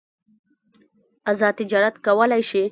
ازاد 1.31 1.53
تجارت 1.61 1.95
کولای 2.05 2.43
شي. 2.49 2.63